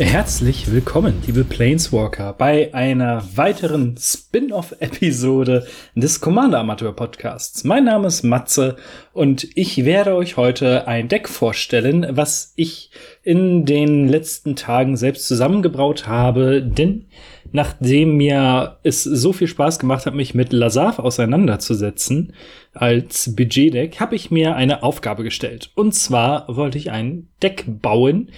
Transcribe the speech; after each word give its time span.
Herzlich 0.00 0.72
willkommen, 0.72 1.22
liebe 1.26 1.44
Planeswalker, 1.44 2.32
bei 2.32 2.72
einer 2.72 3.22
weiteren 3.34 3.96
Spin-off-Episode 3.98 5.66
des 5.94 6.22
Commander 6.22 6.60
Amateur 6.60 6.96
Podcasts. 6.96 7.64
Mein 7.64 7.84
Name 7.84 8.06
ist 8.06 8.22
Matze 8.22 8.76
und 9.12 9.46
ich 9.54 9.84
werde 9.84 10.14
euch 10.14 10.38
heute 10.38 10.88
ein 10.88 11.08
Deck 11.08 11.28
vorstellen, 11.28 12.06
was 12.12 12.54
ich 12.56 12.90
in 13.24 13.66
den 13.66 14.08
letzten 14.08 14.56
Tagen 14.56 14.96
selbst 14.96 15.28
zusammengebraut 15.28 16.06
habe, 16.06 16.62
denn 16.62 17.04
nachdem 17.52 18.16
mir 18.16 18.78
es 18.82 19.04
so 19.04 19.34
viel 19.34 19.48
Spaß 19.48 19.78
gemacht 19.78 20.06
hat, 20.06 20.14
mich 20.14 20.32
mit 20.34 20.54
Lazav 20.54 20.98
auseinanderzusetzen 20.98 22.32
als 22.72 23.36
Budget-Deck, 23.36 24.00
habe 24.00 24.16
ich 24.16 24.30
mir 24.30 24.56
eine 24.56 24.82
Aufgabe 24.82 25.24
gestellt. 25.24 25.70
Und 25.74 25.94
zwar 25.94 26.46
wollte 26.48 26.78
ich 26.78 26.90
ein 26.90 27.28
Deck 27.42 27.66
bauen, 27.66 28.30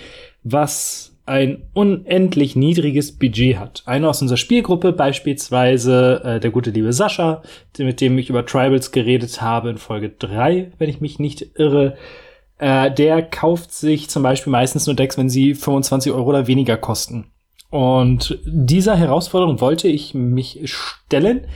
was 0.42 1.11
ein 1.24 1.62
unendlich 1.72 2.56
niedriges 2.56 3.16
Budget 3.16 3.58
hat. 3.58 3.82
Einer 3.86 4.10
aus 4.10 4.22
unserer 4.22 4.38
Spielgruppe, 4.38 4.92
beispielsweise 4.92 6.20
äh, 6.24 6.40
der 6.40 6.50
gute 6.50 6.70
liebe 6.70 6.92
Sascha, 6.92 7.42
mit 7.78 8.00
dem 8.00 8.18
ich 8.18 8.28
über 8.28 8.44
Tribals 8.44 8.90
geredet 8.90 9.40
habe 9.40 9.70
in 9.70 9.78
Folge 9.78 10.10
3, 10.10 10.72
wenn 10.78 10.90
ich 10.90 11.00
mich 11.00 11.18
nicht 11.18 11.46
irre, 11.56 11.96
äh, 12.58 12.90
der 12.90 13.22
kauft 13.22 13.72
sich 13.72 14.10
zum 14.10 14.22
Beispiel 14.22 14.50
meistens 14.50 14.86
nur 14.86 14.96
Decks, 14.96 15.16
wenn 15.16 15.30
sie 15.30 15.54
25 15.54 16.12
Euro 16.12 16.30
oder 16.30 16.46
weniger 16.48 16.76
kosten. 16.76 17.26
Und 17.70 18.38
dieser 18.44 18.96
Herausforderung 18.96 19.60
wollte 19.60 19.88
ich 19.88 20.12
mich 20.12 20.60
stellen 20.64 21.46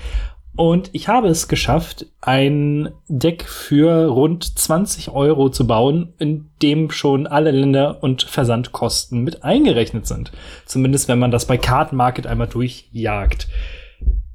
und 0.56 0.90
ich 0.92 1.08
habe 1.08 1.28
es 1.28 1.48
geschafft, 1.48 2.06
ein 2.20 2.90
Deck 3.08 3.44
für 3.44 4.06
rund 4.06 4.58
20 4.58 5.10
Euro 5.10 5.50
zu 5.50 5.66
bauen, 5.66 6.14
in 6.18 6.48
dem 6.62 6.90
schon 6.90 7.26
alle 7.26 7.50
Länder 7.50 8.02
und 8.02 8.22
Versandkosten 8.22 9.22
mit 9.22 9.44
eingerechnet 9.44 10.06
sind. 10.06 10.32
Zumindest 10.64 11.08
wenn 11.08 11.18
man 11.18 11.30
das 11.30 11.46
bei 11.46 11.58
Card 11.58 11.92
Market 11.92 12.26
einmal 12.26 12.48
durchjagt. 12.48 13.48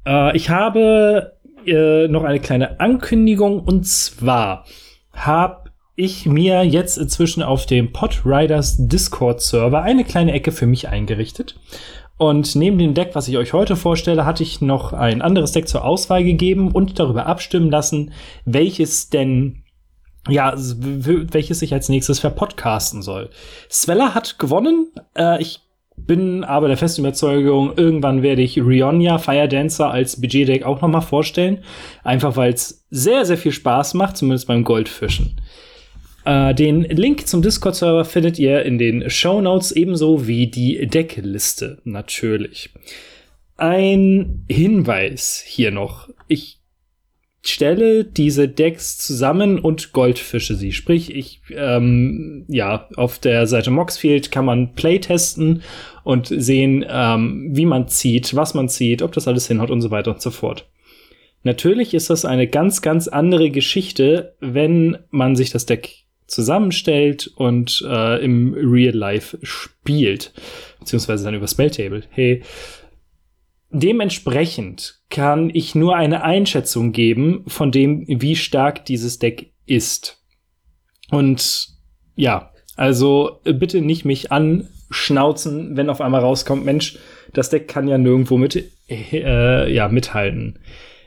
Äh, 0.06 0.36
ich 0.36 0.48
habe 0.50 1.32
äh, 1.66 2.08
noch 2.08 2.24
eine 2.24 2.40
kleine 2.40 2.80
Ankündigung 2.80 3.60
und 3.60 3.86
zwar 3.86 4.64
habe 5.12 5.70
ich 5.94 6.24
mir 6.26 6.62
jetzt 6.62 6.96
inzwischen 6.96 7.42
auf 7.42 7.66
dem 7.66 7.92
Podriders 7.92 8.76
Discord 8.78 9.42
Server 9.42 9.82
eine 9.82 10.04
kleine 10.04 10.32
Ecke 10.32 10.50
für 10.52 10.66
mich 10.66 10.88
eingerichtet. 10.88 11.56
Und 12.18 12.54
neben 12.54 12.78
dem 12.78 12.94
Deck, 12.94 13.10
was 13.14 13.28
ich 13.28 13.36
euch 13.36 13.52
heute 13.52 13.74
vorstelle, 13.74 14.24
hatte 14.24 14.42
ich 14.42 14.60
noch 14.60 14.92
ein 14.92 15.22
anderes 15.22 15.52
Deck 15.52 15.68
zur 15.68 15.84
Auswahl 15.84 16.22
gegeben 16.22 16.70
und 16.70 16.98
darüber 16.98 17.26
abstimmen 17.26 17.70
lassen, 17.70 18.12
welches 18.44 19.08
denn 19.10 19.62
ja, 20.28 20.54
welches 20.56 21.58
sich 21.58 21.72
als 21.72 21.88
nächstes 21.88 22.20
verpodcasten 22.20 23.02
soll. 23.02 23.30
Sveller 23.68 24.14
hat 24.14 24.38
gewonnen. 24.38 24.92
Äh, 25.16 25.42
ich 25.42 25.60
bin 25.96 26.44
aber 26.44 26.68
der 26.68 26.76
festen 26.76 27.02
Überzeugung, 27.02 27.72
irgendwann 27.76 28.22
werde 28.22 28.42
ich 28.42 28.56
Rionia 28.56 29.18
Fire 29.18 29.48
Dancer 29.48 29.90
als 29.90 30.20
Budget-Deck 30.20 30.64
auch 30.64 30.80
noch 30.80 30.88
mal 30.88 31.00
vorstellen. 31.00 31.58
Einfach 32.02 32.36
weil 32.36 32.52
es 32.52 32.86
sehr, 32.90 33.24
sehr 33.24 33.36
viel 33.36 33.52
Spaß 33.52 33.94
macht, 33.94 34.16
zumindest 34.16 34.46
beim 34.46 34.64
Goldfischen. 34.64 35.40
Äh, 36.24 36.54
den 36.54 36.82
Link 36.82 37.26
zum 37.26 37.42
Discord-Server 37.42 38.04
findet 38.04 38.38
ihr 38.38 38.62
in 38.62 38.78
den 38.78 39.10
Show 39.10 39.40
Notes 39.40 39.72
ebenso 39.72 40.26
wie 40.26 40.46
die 40.46 40.86
Deckliste 40.86 41.78
natürlich. 41.84 42.70
Ein 43.56 44.44
Hinweis 44.48 45.42
hier 45.46 45.70
noch. 45.70 46.08
Ich 46.28 46.58
stelle 47.44 48.04
diese 48.04 48.48
Decks 48.48 48.98
zusammen 48.98 49.58
und 49.58 49.92
goldfische 49.92 50.54
sie. 50.54 50.72
Sprich, 50.72 51.14
ich, 51.14 51.40
ähm, 51.50 52.44
ja, 52.48 52.88
auf 52.96 53.18
der 53.18 53.48
Seite 53.48 53.72
Moxfield 53.72 54.30
kann 54.30 54.44
man 54.44 54.74
playtesten 54.74 55.62
und 56.04 56.28
sehen, 56.28 56.84
ähm, 56.88 57.50
wie 57.52 57.66
man 57.66 57.88
zieht, 57.88 58.34
was 58.36 58.54
man 58.54 58.68
zieht, 58.68 59.02
ob 59.02 59.12
das 59.12 59.26
alles 59.26 59.48
hinhaut 59.48 59.70
und 59.70 59.80
so 59.80 59.90
weiter 59.90 60.12
und 60.12 60.22
so 60.22 60.30
fort. 60.30 60.68
Natürlich 61.42 61.94
ist 61.94 62.10
das 62.10 62.24
eine 62.24 62.46
ganz, 62.46 62.82
ganz 62.82 63.08
andere 63.08 63.50
Geschichte, 63.50 64.36
wenn 64.38 64.98
man 65.10 65.34
sich 65.34 65.50
das 65.50 65.66
Deck 65.66 66.02
zusammenstellt 66.32 67.30
und 67.36 67.84
äh, 67.86 68.24
im 68.24 68.54
Real 68.54 68.94
Life 68.94 69.38
spielt, 69.42 70.32
beziehungsweise 70.80 71.24
dann 71.24 71.34
über 71.34 71.46
Spelltable. 71.46 72.04
Hey, 72.08 72.42
dementsprechend 73.70 75.02
kann 75.10 75.50
ich 75.52 75.74
nur 75.74 75.94
eine 75.94 76.24
Einschätzung 76.24 76.92
geben 76.92 77.44
von 77.48 77.70
dem, 77.70 78.06
wie 78.08 78.34
stark 78.34 78.86
dieses 78.86 79.18
Deck 79.18 79.52
ist. 79.66 80.22
Und 81.10 81.68
ja, 82.16 82.50
also 82.76 83.40
bitte 83.44 83.82
nicht 83.82 84.06
mich 84.06 84.32
anschnauzen, 84.32 85.76
wenn 85.76 85.90
auf 85.90 86.00
einmal 86.00 86.22
rauskommt, 86.22 86.64
Mensch, 86.64 86.96
das 87.34 87.50
Deck 87.50 87.68
kann 87.68 87.88
ja 87.88 87.98
nirgendwo 87.98 88.38
mit, 88.38 88.70
äh, 88.88 89.70
ja, 89.70 89.88
mithalten. 89.88 90.58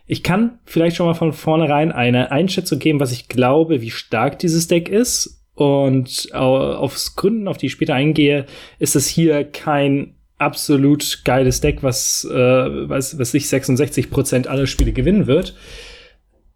Ich 0.07 0.21
kann 0.21 0.59
vielleicht 0.65 0.97
schon 0.97 1.07
mal 1.07 1.15
von 1.15 1.33
vornherein 1.33 1.91
eine 1.91 2.31
Einschätzung 2.31 2.79
geben, 2.79 2.99
was 2.99 3.11
ich 3.11 3.27
glaube, 3.27 3.81
wie 3.81 3.91
stark 3.91 4.37
dieses 4.39 4.67
Deck 4.67 4.89
ist. 4.89 5.41
Und 5.55 6.29
aufs 6.33 7.15
Gründen, 7.15 7.47
auf 7.47 7.57
die 7.57 7.67
ich 7.67 7.71
später 7.71 7.95
eingehe, 7.95 8.45
ist 8.77 8.95
es 8.95 9.07
hier 9.07 9.45
kein 9.45 10.15
absolut 10.37 11.21
geiles 11.23 11.61
Deck, 11.61 11.81
was, 11.81 12.27
äh, 12.29 12.33
was, 12.33 13.17
was 13.17 13.31
sich 13.31 13.47
66 13.47 14.11
Prozent 14.11 14.47
aller 14.47 14.67
Spiele 14.67 14.91
gewinnen 14.91 15.27
wird. 15.27 15.55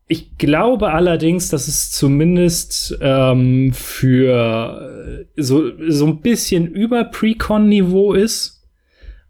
Ich 0.10 0.38
glaube 0.38 0.92
allerdings, 0.92 1.50
dass 1.50 1.68
es 1.68 1.92
zumindest 1.92 2.98
ähm, 3.00 3.72
für 3.74 5.26
so, 5.38 5.72
so 5.88 6.08
ein 6.08 6.22
bisschen 6.22 6.68
über 6.68 7.06
Precon-Niveau 7.06 8.14
ist 8.14 8.59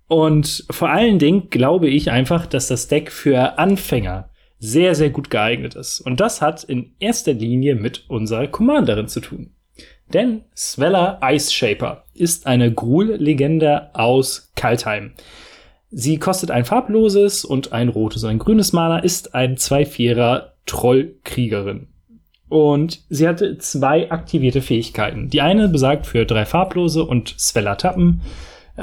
und 0.10 0.66
vor 0.72 0.90
allen 0.90 1.20
Dingen 1.20 1.52
glaube 1.52 1.88
ich 1.88 2.10
einfach, 2.10 2.48
dass 2.48 2.68
das 2.68 2.88
Deck 2.88 3.12
für 3.12 3.60
Anfänger 3.60 4.32
sehr, 4.58 4.96
sehr 4.96 5.12
gut 5.12 5.30
geeignet 5.30 5.76
ist. 5.76 6.02
Und 6.02 6.20
das 6.20 6.42
hat 6.42 6.64
in 6.64 6.96
erster 7.00 7.34
Linie 7.34 7.76
mit 7.76 8.10
unserer 8.10 8.48
Commanderin 8.48 9.08
zu 9.08 9.22
tun. 9.22 9.52
Denn 10.12 10.42
Svella 10.58 11.20
Ice 11.24 11.54
Shaper 11.54 12.06
ist 12.16 12.48
eine 12.48 12.74
Gruul-Legende 12.74 13.92
aus 13.94 14.52
Kaltheim. 14.56 15.12
Sie 15.92 16.18
kostet 16.18 16.50
ein 16.50 16.66
farbloses 16.66 17.46
und 17.46 17.72
ein 17.72 17.90
rotes 17.90 18.24
und 18.24 18.32
ein 18.32 18.40
grünes 18.40 18.74
Mana, 18.74 18.98
ist 18.98 19.36
ein 19.36 19.58
2-4er 19.58 20.54
Trollkriegerin. 20.66 21.88
Und 22.50 23.02
sie 23.10 23.28
hatte 23.28 23.60
zwei 23.60 24.10
aktivierte 24.10 24.64
Fähigkeiten. 24.64 25.30
Die 25.30 25.42
eine 25.42 25.70
besagt 25.70 26.08
für 26.08 26.26
drei 26.26 26.46
farblose 26.48 27.04
und 27.06 27.36
Svella 27.40 27.76
Tappen 27.76 28.22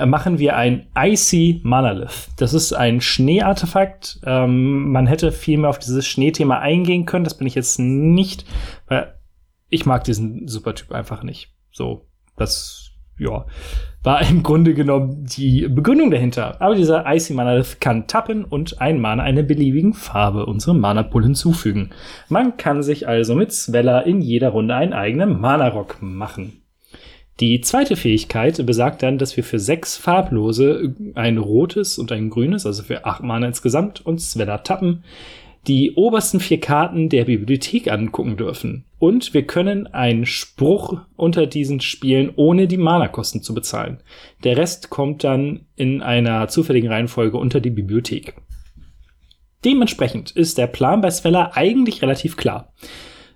machen 0.05 0.39
wir 0.39 0.57
ein 0.57 0.89
Icy 0.95 1.61
Monolith. 1.65 2.29
Das 2.37 2.53
ist 2.53 2.73
ein 2.73 3.01
Schneeartefakt. 3.01 4.21
Ähm, 4.25 4.91
man 4.93 5.07
hätte 5.07 5.33
viel 5.33 5.59
mehr 5.59 5.71
auf 5.71 5.79
dieses 5.79 6.07
Schneethema 6.07 6.59
eingehen 6.59 7.07
können. 7.07 7.25
Das 7.25 7.39
bin 7.39 7.47
ich 7.47 7.55
jetzt 7.55 7.79
nicht, 7.79 8.45
weil 8.89 9.15
ich 9.71 9.87
mag 9.87 10.05
diesen 10.05 10.49
Supertyp 10.49 10.93
einfach 10.93 11.23
nicht. 11.23 11.55
So, 11.71 12.07
das, 12.37 12.91
ja, 13.19 13.47
war 14.03 14.23
im 14.29 14.43
Grunde 14.43 14.75
genommen 14.75 15.25
die 15.27 15.69
Begründung 15.69 16.11
dahinter. 16.11 16.61
Aber 16.61 16.75
dieser 16.75 17.05
Icy 17.07 17.35
Monolith 17.35 17.81
kann 17.81 18.07
tappen 18.07 18.45
und 18.45 18.81
ein 18.81 19.01
Mana 19.01 19.23
einer 19.25 19.43
beliebigen 19.43 19.95
Farbe 19.95 20.47
unserem 20.47 20.81
Mana-Pool 20.81 21.25
hinzufügen. 21.25 21.91
Man 22.29 22.57
kann 22.57 22.83
sich 22.83 23.09
also 23.09 23.35
mit 23.35 23.53
Svella 23.53 24.01
in 24.01 24.21
jeder 24.21 24.51
Runde 24.51 24.75
einen 24.75 24.93
eigenen 24.93 25.41
Mana-Rock 25.41 25.99
machen. 26.01 26.63
Die 27.41 27.61
zweite 27.61 27.97
Fähigkeit 27.97 28.65
besagt 28.65 29.03
dann, 29.03 29.19
dass 29.19 29.37
wir 29.37 29.45
für 29.45 29.59
sechs 29.59 29.97
farblose 29.97 30.95
ein 31.15 31.37
rotes 31.37 31.99
und 31.99 32.11
ein 32.11 32.31
grünes, 32.31 32.65
also 32.65 32.83
für 32.83 33.05
acht 33.05 33.23
Mana 33.23 33.47
insgesamt, 33.47 34.05
und 34.05 34.21
Svella 34.21 34.59
tappen, 34.59 35.05
die 35.67 35.93
obersten 35.95 36.41
vier 36.41 36.61
Karten 36.61 37.09
der 37.09 37.25
Bibliothek 37.25 37.91
angucken 37.91 38.37
dürfen. 38.37 38.85
Und 38.99 39.35
wir 39.35 39.47
können 39.47 39.87
einen 39.89 40.25
Spruch 40.25 41.01
unter 41.17 41.47
diesen 41.47 41.81
Spielen, 41.81 42.33
ohne 42.37 42.69
die 42.69 42.79
Mana-Kosten 42.79 43.43
zu 43.43 43.53
bezahlen. 43.53 43.99
Der 44.45 44.57
Rest 44.57 44.89
kommt 44.89 45.25
dann 45.25 45.67
in 45.75 46.03
einer 46.03 46.49
zufälligen 46.49 46.91
Reihenfolge 46.91 47.37
unter 47.37 47.61
die 47.61 47.71
Bibliothek. 47.71 48.35
Dementsprechend 49.65 50.31
ist 50.31 50.57
der 50.57 50.69
Plan 50.69 51.01
bei 51.01 51.11
Svella 51.11 51.51
eigentlich 51.55 52.01
relativ 52.01 52.37
klar. 52.37 52.73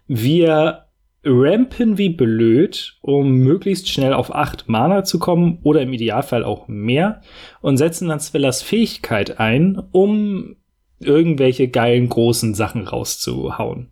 Wir 0.06 0.87
rampen 1.25 1.99
wie 1.99 2.08
blöd, 2.08 2.96
um 3.02 3.38
möglichst 3.38 3.88
schnell 3.88 4.12
auf 4.12 4.34
8 4.34 4.69
Mana 4.69 5.05
zu 5.05 5.19
kommen 5.19 5.58
oder 5.62 5.82
im 5.82 5.93
Idealfall 5.93 6.44
auch 6.44 6.67
mehr 6.69 7.20
und 7.61 7.76
setzen 7.76 8.08
dann 8.08 8.20
Svellas 8.20 8.62
Fähigkeit 8.62 9.38
ein, 9.38 9.82
um 9.93 10.56
irgendwelche 10.99 11.69
geilen 11.69 12.08
großen 12.08 12.55
Sachen 12.55 12.87
rauszuhauen. 12.87 13.90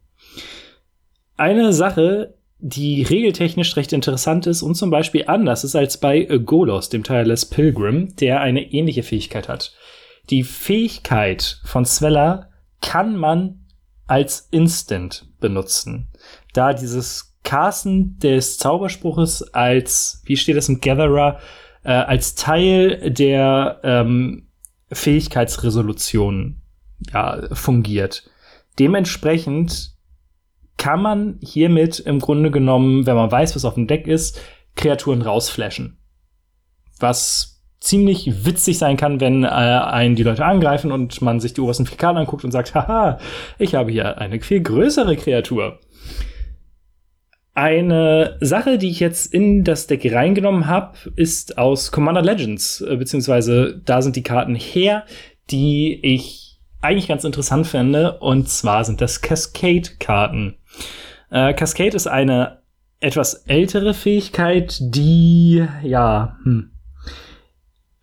Eine 1.37 1.73
Sache, 1.73 2.35
die 2.59 3.03
regeltechnisch 3.03 3.77
recht 3.77 3.93
interessant 3.93 4.47
ist 4.47 4.63
und 4.63 4.75
zum 4.75 4.91
Beispiel 4.91 5.25
anders 5.27 5.65
ist 5.65 5.77
als 5.77 5.99
bei 5.99 6.25
Golos, 6.25 6.89
dem 6.89 7.05
Tireless 7.05 7.47
Pilgrim, 7.47 8.17
der 8.17 8.41
eine 8.41 8.73
ähnliche 8.73 9.03
Fähigkeit 9.03 9.49
hat. 9.49 9.75
Die 10.31 10.43
Fähigkeit 10.43 11.61
von 11.65 11.85
Svella 11.85 12.51
kann 12.81 13.17
man 13.17 13.67
als 14.07 14.49
Instant 14.51 15.28
benutzen, 15.41 16.09
da 16.53 16.73
dieses 16.73 17.37
Casten 17.45 18.19
des 18.19 18.59
Zauberspruches 18.59 19.55
als, 19.55 20.23
wie 20.25 20.37
steht 20.37 20.57
das 20.57 20.69
im 20.69 20.81
Gatherer, 20.81 21.39
äh, 21.83 21.91
als 21.91 22.35
Teil 22.35 23.11
der 23.11 23.81
ähm, 23.83 24.49
Fähigkeitsresolution 24.93 26.61
ja, 27.13 27.49
fungiert. 27.53 28.29
Dementsprechend 28.79 29.95
kann 30.77 31.03
man 31.03 31.39
hiermit 31.43 31.99
im 32.01 32.21
Grunde 32.21 32.51
genommen, 32.51 33.07
wenn 33.07 33.17
man 33.17 33.31
weiß, 33.31 33.55
was 33.57 33.65
auf 33.65 33.75
dem 33.75 33.87
Deck 33.87 34.07
ist, 34.07 34.41
Kreaturen 34.77 35.23
rausflashen. 35.23 35.99
Was 37.01 37.58
ziemlich 37.81 38.45
witzig 38.45 38.79
sein 38.79 38.97
kann, 38.97 39.21
wenn 39.21 39.45
äh, 39.45 39.49
einen 39.49 40.17
die 40.17 40.23
Leute 40.23 40.45
angreifen 40.45 40.93
und 40.93 41.23
man 41.23 41.41
sich 41.41 41.55
die 41.55 41.61
obersten 41.61 41.85
Karten 41.85 42.19
anguckt 42.19 42.45
und 42.45 42.51
sagt, 42.51 42.75
haha, 42.75 43.19
ich 43.59 43.75
habe 43.75 43.91
hier 43.93 44.19
eine 44.19 44.41
viel 44.41 44.61
größere 44.61 45.17
Kreatur. 45.17 45.79
Eine 47.55 48.37
Sache, 48.41 48.79
die 48.79 48.91
ich 48.91 49.01
jetzt 49.01 49.33
in 49.33 49.65
das 49.65 49.89
Deck 49.89 50.13
reingenommen 50.13 50.67
habe, 50.67 50.97
ist 51.17 51.59
aus 51.59 51.91
Commander 51.91 52.23
Legends, 52.23 52.81
äh, 52.81 52.97
beziehungsweise 52.97 53.81
da 53.85 54.03
sind 54.03 54.17
die 54.17 54.23
Karten 54.23 54.55
her, 54.55 55.05
die 55.51 55.99
ich 56.03 56.61
eigentlich 56.81 57.09
ganz 57.09 57.25
interessant 57.25 57.67
finde. 57.67 58.19
Und 58.19 58.49
zwar 58.49 58.85
sind 58.85 59.01
das 59.01 59.23
Cascade-Karten. 59.23 60.57
Äh, 61.31 61.53
Cascade 61.55 61.97
ist 61.97 62.07
eine 62.07 62.59
etwas 63.01 63.35
ältere 63.47 63.95
Fähigkeit, 63.95 64.79
die, 64.81 65.65
ja, 65.83 66.37
hm, 66.45 66.71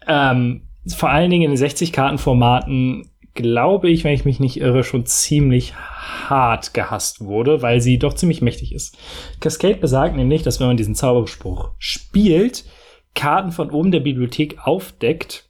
ähm, 0.07 0.62
vor 0.88 1.10
allen 1.10 1.31
Dingen 1.31 1.52
in 1.52 1.56
den 1.56 1.66
60-Karten-Formaten, 1.66 3.10
glaube 3.34 3.90
ich, 3.90 4.04
wenn 4.04 4.13
ich 4.13 4.25
mich 4.25 4.40
nicht 4.40 4.60
irre, 4.60 4.84
schon 4.84 5.06
ziemlich 5.06 5.75
hart 5.75 6.74
gehasst 6.74 7.22
wurde, 7.22 7.62
weil 7.62 7.81
sie 7.81 8.00
doch 8.00 8.13
ziemlich 8.13 8.42
mächtig 8.42 8.74
ist. 8.74 8.98
Cascade 9.42 9.75
besagt 9.75 10.16
nämlich, 10.16 10.44
dass 10.44 10.60
wenn 10.60 10.68
man 10.68 10.78
diesen 10.78 10.96
Zauberspruch 10.96 11.72
spielt, 11.78 12.66
Karten 13.13 13.52
von 13.52 13.72
oben 13.72 13.92
der 13.92 14.00
Bibliothek 14.00 14.60
aufdeckt, 14.66 15.50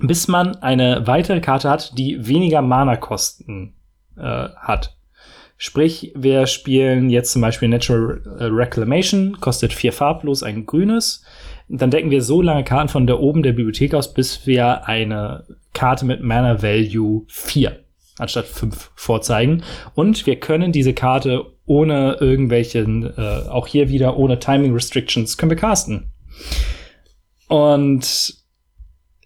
bis 0.00 0.28
man 0.28 0.56
eine 0.56 1.06
weitere 1.06 1.40
Karte 1.40 1.70
hat, 1.70 1.96
die 1.98 2.26
weniger 2.26 2.62
Mana-Kosten 2.62 3.74
äh, 4.16 4.22
hat. 4.22 4.96
Sprich, 5.56 6.12
wir 6.14 6.46
spielen 6.46 7.10
jetzt 7.10 7.32
zum 7.32 7.42
Beispiel 7.42 7.68
Natural 7.68 8.22
Reclamation, 8.38 9.40
kostet 9.40 9.72
vier 9.72 9.92
farblos, 9.92 10.44
ein 10.44 10.66
grünes. 10.66 11.24
Dann 11.68 11.90
decken 11.90 12.10
wir 12.10 12.22
so 12.22 12.40
lange 12.40 12.64
Karten 12.64 12.88
von 12.88 13.06
der 13.06 13.20
oben 13.20 13.42
der 13.42 13.52
Bibliothek 13.52 13.94
aus, 13.94 14.14
bis 14.14 14.46
wir 14.46 14.86
eine 14.86 15.44
Karte 15.74 16.06
mit 16.06 16.22
Mana 16.22 16.62
Value 16.62 17.24
4 17.28 17.78
anstatt 18.18 18.46
5 18.46 18.90
vorzeigen. 18.94 19.62
Und 19.94 20.26
wir 20.26 20.40
können 20.40 20.72
diese 20.72 20.92
Karte 20.94 21.46
ohne 21.66 22.16
irgendwelchen, 22.20 23.04
äh, 23.16 23.48
auch 23.48 23.66
hier 23.66 23.88
wieder 23.90 24.16
ohne 24.16 24.38
Timing 24.38 24.72
Restrictions, 24.72 25.36
können 25.36 25.50
wir 25.50 25.56
casten. 25.56 26.10
Und 27.48 28.37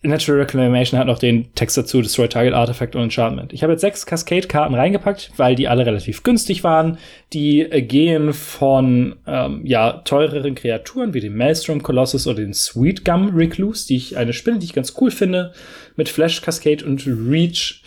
Natural 0.04 0.40
Reclamation 0.40 0.98
hat 0.98 1.06
noch 1.06 1.18
den 1.18 1.54
Text 1.54 1.78
dazu, 1.78 2.02
Destroy 2.02 2.28
Target 2.28 2.54
Artifact 2.54 2.96
und 2.96 3.02
Enchantment. 3.02 3.52
Ich 3.52 3.62
habe 3.62 3.72
jetzt 3.72 3.82
sechs 3.82 4.04
Cascade-Karten 4.04 4.74
reingepackt, 4.74 5.30
weil 5.36 5.54
die 5.54 5.68
alle 5.68 5.86
relativ 5.86 6.24
günstig 6.24 6.64
waren. 6.64 6.98
Die 7.32 7.60
äh, 7.60 7.82
gehen 7.82 8.32
von 8.32 9.16
ähm, 9.26 9.60
ja, 9.64 9.92
teureren 10.04 10.56
Kreaturen 10.56 11.14
wie 11.14 11.20
dem 11.20 11.36
Maelstrom 11.36 11.84
Colossus 11.84 12.26
oder 12.26 12.40
den 12.40 12.52
Sweet 12.52 13.04
Gum 13.04 13.34
Recluse, 13.34 13.86
die 13.86 13.96
ich 13.96 14.16
eine 14.16 14.32
Spinne, 14.32 14.58
die 14.58 14.66
ich 14.66 14.72
ganz 14.72 14.94
cool 15.00 15.12
finde, 15.12 15.52
mit 15.94 16.08
Flash 16.08 16.40
Cascade 16.42 16.84
und 16.84 17.06
Reach. 17.06 17.84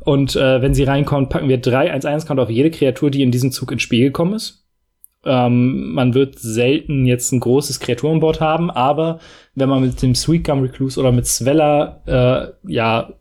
Und 0.00 0.36
äh, 0.36 0.62
wenn 0.62 0.72
sie 0.72 0.84
reinkommt, 0.84 1.28
packen 1.28 1.50
wir 1.50 1.58
drei 1.58 1.94
1-1-Counter 1.94 2.44
auf 2.44 2.50
jede 2.50 2.70
Kreatur, 2.70 3.10
die 3.10 3.22
in 3.22 3.30
diesem 3.30 3.52
Zug 3.52 3.72
ins 3.72 3.82
Spiel 3.82 4.04
gekommen 4.04 4.32
ist. 4.32 4.67
Ähm, 5.24 5.92
man 5.92 6.14
wird 6.14 6.38
selten 6.38 7.04
jetzt 7.04 7.32
ein 7.32 7.40
großes 7.40 7.80
Kreaturenboard 7.80 8.40
haben, 8.40 8.70
aber 8.70 9.18
wenn 9.54 9.68
man 9.68 9.82
mit 9.82 10.00
dem 10.00 10.14
Sweet 10.14 10.44
Gum 10.44 10.60
Recluse 10.60 10.98
oder 11.00 11.12
mit 11.12 11.26
Svella 11.26 12.02
äh, 12.06 12.70
ja 12.70 13.12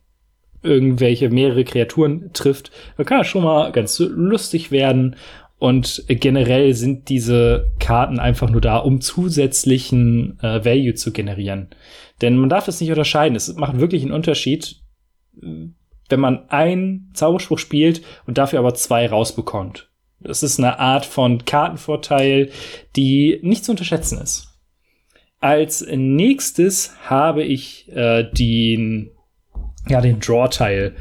irgendwelche 0.61 1.29
mehrere 1.29 1.63
Kreaturen 1.63 2.31
trifft, 2.33 2.71
dann 2.97 3.05
kann 3.05 3.19
das 3.19 3.27
schon 3.27 3.43
mal 3.43 3.71
ganz 3.71 3.99
lustig 3.99 4.71
werden. 4.71 5.15
Und 5.59 6.03
generell 6.07 6.75
sind 6.75 7.09
diese 7.09 7.71
Karten 7.79 8.19
einfach 8.19 8.49
nur 8.49 8.61
da, 8.61 8.77
um 8.77 9.01
zusätzlichen 9.01 10.39
äh, 10.41 10.63
Value 10.63 10.93
zu 10.93 11.11
generieren. 11.11 11.69
Denn 12.21 12.37
man 12.37 12.49
darf 12.49 12.65
das 12.65 12.79
nicht 12.79 12.91
unterscheiden. 12.91 13.35
Es 13.35 13.55
macht 13.55 13.79
wirklich 13.79 14.03
einen 14.03 14.11
Unterschied, 14.11 14.75
wenn 15.41 16.19
man 16.19 16.49
einen 16.49 17.09
Zauberspruch 17.13 17.57
spielt 17.57 18.01
und 18.27 18.37
dafür 18.37 18.59
aber 18.59 18.75
zwei 18.75 19.07
rausbekommt. 19.07 19.89
Das 20.19 20.43
ist 20.43 20.59
eine 20.59 20.79
Art 20.79 21.05
von 21.05 21.45
Kartenvorteil, 21.45 22.49
die 22.95 23.39
nicht 23.43 23.65
zu 23.65 23.71
unterschätzen 23.71 24.19
ist. 24.19 24.47
Als 25.39 25.85
nächstes 25.89 26.95
habe 27.05 27.43
ich 27.43 27.87
äh, 27.89 28.23
den, 28.31 29.11
ja, 29.87 30.01
den 30.01 30.19
Draw-Teil. 30.19 30.95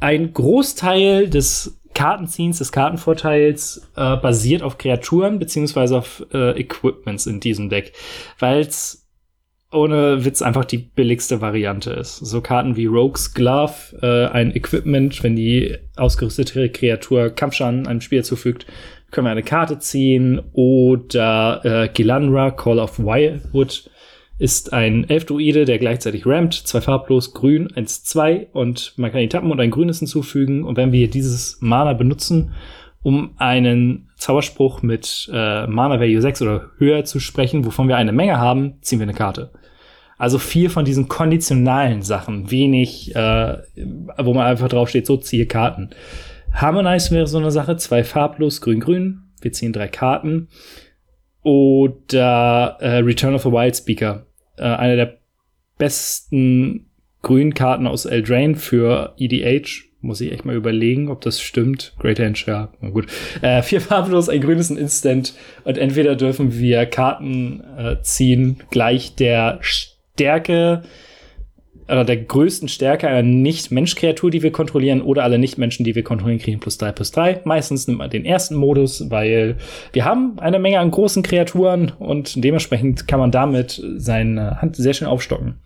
Ein 0.00 0.32
Großteil 0.32 1.30
des 1.30 1.80
Kartenziehens, 1.94 2.58
des 2.58 2.70
Kartenvorteils 2.70 3.90
äh, 3.96 4.16
basiert 4.16 4.62
auf 4.62 4.78
Kreaturen 4.78 5.38
beziehungsweise 5.38 5.98
auf 5.98 6.24
äh, 6.32 6.60
Equipments 6.60 7.26
in 7.26 7.40
diesem 7.40 7.70
Deck, 7.70 7.92
weil 8.38 8.60
es 8.60 9.07
ohne 9.70 10.24
Witz 10.24 10.40
einfach 10.40 10.64
die 10.64 10.78
billigste 10.78 11.40
Variante 11.40 11.90
ist. 11.90 12.16
So 12.16 12.40
Karten 12.40 12.76
wie 12.76 12.86
Rogue's 12.86 13.34
Glove, 13.34 13.98
äh, 14.00 14.26
ein 14.26 14.54
Equipment, 14.54 15.22
wenn 15.22 15.36
die 15.36 15.76
ausgerüstete 15.96 16.70
Kreatur 16.70 17.30
Kampfschaden 17.30 17.86
einem 17.86 18.00
Spieler 18.00 18.22
zufügt, 18.22 18.66
können 19.10 19.26
wir 19.26 19.30
eine 19.30 19.42
Karte 19.42 19.78
ziehen. 19.78 20.40
Oder 20.52 21.60
äh, 21.64 21.88
Gilanra, 21.88 22.50
Call 22.50 22.78
of 22.78 22.98
Wildwood, 22.98 23.90
ist 24.38 24.72
ein 24.72 25.08
Elfdruide, 25.08 25.64
der 25.64 25.78
gleichzeitig 25.78 26.24
rampt, 26.24 26.54
zwei 26.54 26.80
farblos, 26.80 27.34
grün, 27.34 27.72
1, 27.74 28.04
2 28.04 28.48
und 28.52 28.94
man 28.96 29.10
kann 29.10 29.20
ihn 29.20 29.30
tappen 29.30 29.50
und 29.50 29.60
ein 29.60 29.72
grünes 29.72 29.98
hinzufügen. 29.98 30.64
Und 30.64 30.76
wenn 30.76 30.92
wir 30.92 31.10
dieses 31.10 31.58
Mana 31.60 31.92
benutzen, 31.92 32.52
um 33.02 33.34
einen 33.36 34.08
Zauberspruch 34.16 34.82
mit 34.82 35.28
äh, 35.32 35.66
Mana 35.66 36.00
Value 36.00 36.20
6 36.20 36.42
oder 36.42 36.70
höher 36.78 37.04
zu 37.04 37.20
sprechen, 37.20 37.64
wovon 37.64 37.88
wir 37.88 37.96
eine 37.96 38.12
Menge 38.12 38.38
haben, 38.38 38.74
ziehen 38.80 39.00
wir 39.00 39.06
eine 39.06 39.14
Karte. 39.14 39.50
Also 40.18 40.38
viel 40.38 40.68
von 40.68 40.84
diesen 40.84 41.08
konditionalen 41.08 42.02
Sachen, 42.02 42.50
wenig, 42.50 43.14
äh, 43.14 43.58
wo 44.18 44.34
man 44.34 44.46
einfach 44.46 44.68
drauf 44.68 44.88
steht, 44.88 45.06
so 45.06 45.16
ziehe 45.16 45.46
Karten. 45.46 45.90
Harmonize 46.52 47.10
wäre 47.12 47.26
so 47.26 47.38
eine 47.38 47.50
Sache, 47.50 47.76
zwei 47.76 48.04
farblos, 48.04 48.60
grün-grün, 48.60 49.22
wir 49.40 49.52
ziehen 49.52 49.72
drei 49.72 49.88
Karten. 49.88 50.48
Oder 51.42 52.76
äh, 52.80 52.96
Return 52.98 53.34
of 53.34 53.46
a 53.46 53.52
Wild 53.52 53.76
Speaker, 53.76 54.26
äh, 54.56 54.64
eine 54.64 54.96
der 54.96 55.18
besten 55.78 56.90
grünen 57.22 57.54
Karten 57.54 57.86
aus 57.86 58.04
Eldraine 58.04 58.56
für 58.56 59.14
EDH 59.18 59.88
muss 60.00 60.20
ich 60.20 60.32
echt 60.32 60.44
mal 60.44 60.54
überlegen, 60.54 61.08
ob 61.08 61.20
das 61.22 61.40
stimmt. 61.40 61.94
Great 61.98 62.18
Henge, 62.18 62.38
ja, 62.46 62.72
gut. 62.92 63.06
Äh, 63.42 63.62
vier 63.62 63.80
farblos, 63.80 64.28
ein 64.28 64.40
grünes, 64.40 64.70
Instant. 64.70 65.34
Und 65.64 65.78
entweder 65.78 66.14
dürfen 66.14 66.58
wir 66.58 66.86
Karten 66.86 67.62
äh, 67.76 67.96
ziehen, 68.02 68.62
gleich 68.70 69.16
der 69.16 69.58
Stärke 70.18 70.82
oder 71.86 72.04
der 72.04 72.18
größten 72.18 72.68
Stärke 72.68 73.08
einer 73.08 73.22
Nicht-Mensch-Kreatur, 73.22 74.30
die 74.30 74.42
wir 74.42 74.52
kontrollieren, 74.52 75.00
oder 75.00 75.22
alle 75.22 75.38
Nicht-Menschen, 75.38 75.84
die 75.84 75.94
wir 75.94 76.02
kontrollieren, 76.02 76.40
kriegen 76.40 76.60
plus 76.60 76.76
drei 76.76 76.92
plus 76.92 77.12
drei. 77.12 77.40
Meistens 77.44 77.86
nimmt 77.86 78.00
man 78.00 78.10
den 78.10 78.26
ersten 78.26 78.56
Modus, 78.56 79.10
weil 79.10 79.56
wir 79.92 80.04
haben 80.04 80.38
eine 80.38 80.58
Menge 80.58 80.80
an 80.80 80.90
großen 80.90 81.22
Kreaturen 81.22 81.92
und 81.98 82.44
dementsprechend 82.44 83.08
kann 83.08 83.20
man 83.20 83.30
damit 83.30 83.82
seine 83.96 84.60
Hand 84.60 84.76
sehr 84.76 84.92
schön 84.92 85.08
aufstocken. 85.08 85.60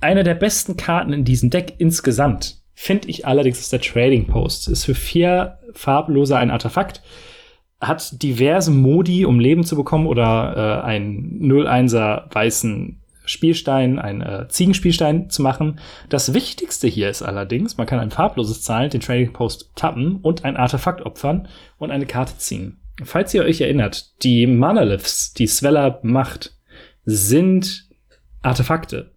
Eine 0.00 0.22
der 0.22 0.34
besten 0.34 0.76
Karten 0.76 1.12
in 1.12 1.24
diesem 1.24 1.50
Deck 1.50 1.74
insgesamt 1.78 2.62
Finde 2.78 3.08
ich 3.08 3.26
allerdings 3.26 3.58
ist 3.58 3.72
der 3.72 3.80
Trading 3.80 4.26
Post. 4.26 4.68
Ist 4.68 4.84
für 4.84 4.94
vier 4.94 5.58
farblose 5.72 6.36
ein 6.36 6.50
Artefakt. 6.50 7.00
Hat 7.80 8.22
diverse 8.22 8.70
Modi, 8.70 9.24
um 9.24 9.40
Leben 9.40 9.64
zu 9.64 9.76
bekommen 9.76 10.06
oder 10.06 10.82
äh, 10.82 10.86
einen 10.86 11.40
0-1er 11.40 12.34
weißen 12.34 13.00
Spielstein, 13.26 13.98
ein 13.98 14.22
äh, 14.22 14.46
Ziegenspielstein 14.48 15.28
zu 15.28 15.42
machen. 15.42 15.80
Das 16.08 16.32
Wichtigste 16.32 16.88
hier 16.88 17.10
ist 17.10 17.22
allerdings, 17.22 17.76
man 17.76 17.86
kann 17.86 17.98
ein 17.98 18.10
farbloses 18.10 18.62
Zahlen, 18.62 18.90
den 18.90 19.00
Trading 19.00 19.32
Post 19.32 19.70
tappen 19.74 20.20
und 20.22 20.44
ein 20.44 20.56
Artefakt 20.56 21.02
opfern 21.04 21.48
und 21.78 21.90
eine 21.90 22.06
Karte 22.06 22.38
ziehen. 22.38 22.78
Falls 23.04 23.34
ihr 23.34 23.42
euch 23.42 23.60
erinnert, 23.60 24.22
die 24.22 24.46
Manaliths, 24.46 25.34
die 25.34 25.46
Sveller 25.46 26.00
macht, 26.02 26.54
sind 27.04 27.88
Artefakte. 28.42 29.10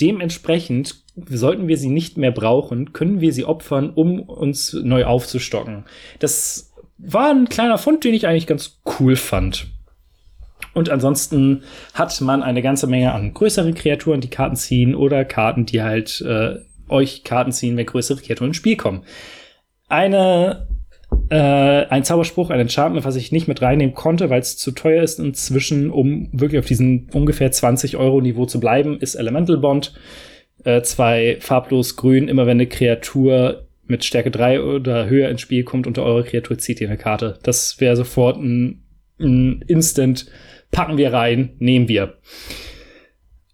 Dementsprechend 0.00 1.02
sollten 1.28 1.68
wir 1.68 1.76
sie 1.76 1.90
nicht 1.90 2.16
mehr 2.16 2.32
brauchen, 2.32 2.92
können 2.92 3.20
wir 3.20 3.32
sie 3.32 3.44
opfern, 3.44 3.90
um 3.90 4.20
uns 4.20 4.72
neu 4.72 5.04
aufzustocken. 5.04 5.84
Das 6.18 6.72
war 6.98 7.30
ein 7.30 7.48
kleiner 7.48 7.78
Fund, 7.78 8.04
den 8.04 8.14
ich 8.14 8.26
eigentlich 8.26 8.46
ganz 8.46 8.80
cool 8.98 9.16
fand. 9.16 9.68
Und 10.74 10.90
ansonsten 10.90 11.62
hat 11.94 12.18
man 12.20 12.42
eine 12.42 12.62
ganze 12.62 12.86
Menge 12.86 13.12
an 13.12 13.34
größeren 13.34 13.74
Kreaturen, 13.74 14.20
die 14.20 14.30
Karten 14.30 14.56
ziehen 14.56 14.94
oder 14.94 15.24
Karten, 15.24 15.66
die 15.66 15.82
halt 15.82 16.22
äh, 16.22 16.56
euch 16.88 17.24
Karten 17.24 17.52
ziehen, 17.52 17.76
wenn 17.76 17.86
größere 17.86 18.20
Kreaturen 18.20 18.50
ins 18.50 18.56
Spiel 18.56 18.76
kommen. 18.76 19.02
Eine 19.88 20.66
äh, 21.28 21.86
ein 21.86 22.04
Zauberspruch, 22.04 22.50
ein 22.50 22.60
Enchantment, 22.60 23.04
was 23.04 23.16
ich 23.16 23.32
nicht 23.32 23.48
mit 23.48 23.62
reinnehmen 23.62 23.94
konnte, 23.94 24.30
weil 24.30 24.40
es 24.40 24.56
zu 24.56 24.72
teuer 24.72 25.02
ist 25.02 25.18
inzwischen, 25.18 25.90
um 25.90 26.28
wirklich 26.32 26.58
auf 26.58 26.66
diesem 26.66 27.08
ungefähr 27.12 27.50
20 27.50 27.96
Euro 27.96 28.20
Niveau 28.20 28.46
zu 28.46 28.60
bleiben, 28.60 28.98
ist 28.98 29.14
Elemental 29.14 29.58
Bond. 29.58 29.94
Äh, 30.64 30.82
zwei 30.82 31.38
farblos 31.40 31.96
grün, 31.96 32.28
immer 32.28 32.46
wenn 32.46 32.58
eine 32.58 32.66
Kreatur 32.66 33.66
mit 33.86 34.04
Stärke 34.04 34.30
3 34.30 34.62
oder 34.62 35.08
höher 35.08 35.28
ins 35.28 35.40
Spiel 35.40 35.64
kommt 35.64 35.86
unter 35.86 36.04
eure 36.04 36.24
Kreatur 36.24 36.56
zieht 36.56 36.80
ihr 36.80 36.88
eine 36.88 36.98
Karte. 36.98 37.38
Das 37.42 37.80
wäre 37.80 37.96
sofort 37.96 38.36
ein, 38.36 38.82
ein 38.90 38.91
Instant 39.22 40.26
packen 40.70 40.96
wir 40.96 41.12
rein, 41.12 41.50
nehmen 41.58 41.88
wir. 41.88 42.18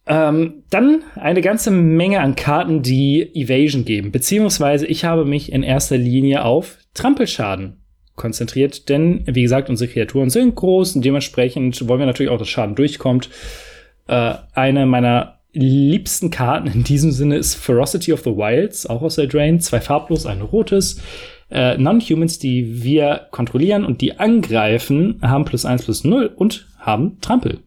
Ähm, 0.06 0.64
dann 0.70 1.02
eine 1.16 1.42
ganze 1.42 1.70
Menge 1.70 2.20
an 2.20 2.34
Karten, 2.34 2.82
die 2.82 3.30
Evasion 3.34 3.84
geben, 3.84 4.10
beziehungsweise 4.10 4.86
ich 4.86 5.04
habe 5.04 5.26
mich 5.26 5.52
in 5.52 5.62
erster 5.62 5.98
Linie 5.98 6.44
auf 6.44 6.78
Trampelschaden 6.94 7.82
konzentriert, 8.16 8.88
denn 8.88 9.22
wie 9.26 9.42
gesagt, 9.42 9.68
unsere 9.68 9.90
Kreaturen 9.90 10.30
sind 10.30 10.54
groß 10.54 10.96
und 10.96 11.04
dementsprechend 11.04 11.86
wollen 11.88 12.00
wir 12.00 12.06
natürlich 12.06 12.32
auch, 12.32 12.38
dass 12.38 12.48
Schaden 12.48 12.74
durchkommt. 12.74 13.28
Äh, 14.06 14.34
eine 14.54 14.86
meiner 14.86 15.40
liebsten 15.52 16.30
Karten 16.30 16.68
in 16.68 16.84
diesem 16.84 17.10
Sinne 17.10 17.36
ist 17.36 17.54
Ferocity 17.54 18.12
of 18.12 18.20
the 18.20 18.36
Wilds, 18.36 18.86
auch 18.86 19.02
aus 19.02 19.16
der 19.16 19.26
Drain, 19.26 19.60
zwei 19.60 19.80
farblos, 19.80 20.26
ein 20.26 20.40
rotes. 20.40 21.00
Äh, 21.50 21.78
Non-Humans, 21.78 22.38
die 22.38 22.82
wir 22.82 23.28
kontrollieren 23.30 23.84
und 23.84 24.00
die 24.00 24.18
angreifen, 24.18 25.18
haben 25.22 25.44
plus 25.44 25.64
eins 25.64 25.84
plus 25.84 26.04
null 26.04 26.30
und 26.34 26.68
haben 26.78 27.18
Trampel. 27.20 27.60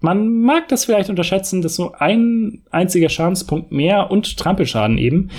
Man 0.00 0.42
mag 0.42 0.68
das 0.68 0.86
vielleicht 0.86 1.10
unterschätzen, 1.10 1.60
dass 1.60 1.74
so 1.74 1.92
ein 1.92 2.62
einziger 2.70 3.08
Schadenspunkt 3.08 3.70
mehr 3.70 4.10
und 4.10 4.38
Trampelschaden 4.38 4.96
eben 4.96 5.30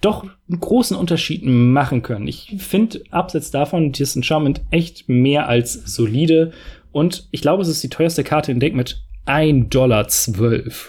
doch 0.00 0.22
einen 0.22 0.60
großen 0.60 0.96
Unterschied 0.96 1.44
machen 1.44 2.02
können. 2.02 2.28
Ich 2.28 2.54
finde 2.58 3.02
abseits 3.10 3.50
davon 3.50 3.92
dieses 3.92 4.16
Enchantment 4.16 4.60
echt 4.70 5.08
mehr 5.08 5.48
als 5.48 5.72
solide 5.72 6.52
und 6.92 7.26
ich 7.32 7.40
glaube, 7.40 7.62
es 7.62 7.68
ist 7.68 7.82
die 7.82 7.88
teuerste 7.88 8.22
Karte 8.22 8.52
im 8.52 8.60
Deck 8.60 8.74
mit 8.74 9.02
1,12 9.26 9.68
Dollar. 9.70 10.06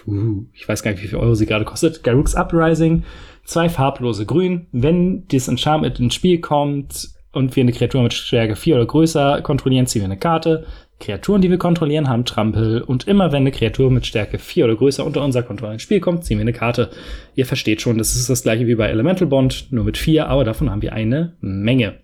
Uh, 0.06 0.46
ich 0.54 0.68
weiß 0.68 0.84
gar 0.84 0.92
nicht, 0.92 1.02
wie 1.02 1.08
viel 1.08 1.18
Euro 1.18 1.34
sie 1.34 1.46
gerade 1.46 1.66
kostet. 1.66 2.04
Garruk's 2.04 2.36
Uprising, 2.36 3.04
zwei 3.46 3.70
farblose 3.70 4.26
Grün. 4.26 4.68
Wenn 4.72 5.28
dieses 5.28 5.48
Enchantment 5.48 6.00
ins 6.00 6.16
Spiel 6.16 6.40
kommt 6.40 7.10
und 7.32 7.56
wir 7.56 7.62
eine 7.62 7.72
Kreatur 7.72 8.04
mit 8.04 8.14
Stärke 8.14 8.56
4 8.56 8.76
oder 8.76 8.86
größer 8.86 9.42
kontrollieren, 9.42 9.88
ziehen 9.88 10.02
wir 10.02 10.06
eine 10.06 10.18
Karte. 10.18 10.66
Kreaturen, 11.00 11.42
die 11.42 11.50
wir 11.50 11.58
kontrollieren, 11.58 12.08
haben 12.08 12.24
Trampel 12.24 12.82
und 12.82 13.08
immer 13.08 13.32
wenn 13.32 13.42
eine 13.42 13.52
Kreatur 13.52 13.92
mit 13.92 14.06
Stärke 14.06 14.40
4 14.40 14.66
oder 14.66 14.76
größer 14.76 15.06
unter 15.06 15.24
unser 15.24 15.44
Kontrolle 15.44 15.74
ins 15.74 15.82
Spiel 15.82 16.00
kommt, 16.00 16.24
ziehen 16.24 16.38
wir 16.38 16.44
eine 16.44 16.54
Karte. 16.54 16.90
Ihr 17.36 17.46
versteht 17.46 17.82
schon, 17.82 17.98
das 17.98 18.16
ist 18.16 18.30
das 18.30 18.44
gleiche 18.44 18.66
wie 18.66 18.76
bei 18.76 18.88
Elemental 18.88 19.28
Bond, 19.28 19.68
nur 19.72 19.84
mit 19.84 19.98
4, 19.98 20.28
aber 20.28 20.46
davon 20.46 20.72
haben 20.72 20.82
wir 20.82 20.94
eine 20.94 21.36
Menge. 21.42 21.96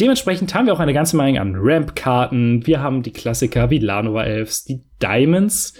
Dementsprechend 0.00 0.54
haben 0.54 0.66
wir 0.66 0.74
auch 0.74 0.80
eine 0.80 0.92
ganze 0.92 1.16
Menge 1.16 1.40
an 1.40 1.56
Ramp-Karten. 1.56 2.66
Wir 2.66 2.80
haben 2.80 3.02
die 3.02 3.12
Klassiker 3.12 3.70
wie 3.70 3.78
Lanova 3.78 4.24
Elves, 4.24 4.64
die 4.64 4.82
Diamonds, 5.02 5.74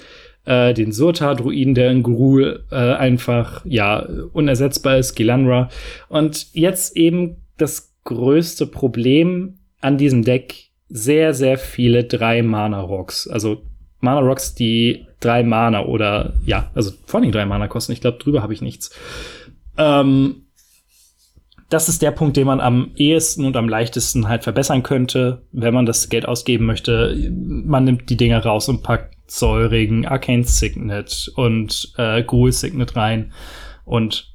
äh, 0.48 0.72
den 0.72 0.92
Surta-Druiden, 0.92 1.74
der 1.74 1.90
in 1.90 2.02
Gruul 2.02 2.64
äh, 2.70 2.74
einfach, 2.74 3.64
ja, 3.66 4.04
unersetzbar 4.32 4.96
ist, 4.96 5.14
Gilanra. 5.14 5.68
Und 6.08 6.46
jetzt 6.54 6.96
eben 6.96 7.36
das 7.58 7.92
größte 8.04 8.66
Problem 8.66 9.58
an 9.82 9.98
diesem 9.98 10.24
Deck 10.24 10.70
sehr, 10.88 11.34
sehr 11.34 11.58
viele 11.58 12.04
drei 12.04 12.42
Mana-Rocks. 12.42 13.28
Also 13.28 13.62
Mana-Rocks, 14.00 14.54
die 14.54 15.04
drei 15.20 15.42
Mana 15.42 15.84
oder 15.84 16.32
ja, 16.46 16.70
also 16.74 16.92
vor 17.04 17.20
allem 17.20 17.32
drei 17.32 17.44
Mana 17.44 17.68
kosten. 17.68 17.92
Ich 17.92 18.00
glaube, 18.00 18.18
drüber 18.18 18.42
habe 18.42 18.54
ich 18.54 18.62
nichts. 18.62 18.90
Ähm, 19.76 20.44
das 21.68 21.90
ist 21.90 22.00
der 22.00 22.12
Punkt, 22.12 22.38
den 22.38 22.46
man 22.46 22.60
am 22.60 22.92
ehesten 22.96 23.44
und 23.44 23.54
am 23.56 23.68
leichtesten 23.68 24.28
halt 24.28 24.44
verbessern 24.44 24.82
könnte, 24.82 25.42
wenn 25.52 25.74
man 25.74 25.84
das 25.84 26.08
Geld 26.08 26.26
ausgeben 26.26 26.64
möchte. 26.64 27.30
Man 27.30 27.84
nimmt 27.84 28.08
die 28.08 28.16
Dinger 28.16 28.42
raus 28.42 28.70
und 28.70 28.82
packt 28.82 29.17
Säurigen, 29.28 30.06
Arcane 30.06 30.44
Signet 30.44 31.30
und 31.36 31.92
äh, 31.96 32.22
Gruul 32.22 32.52
Signet 32.52 32.96
rein 32.96 33.32
und 33.84 34.34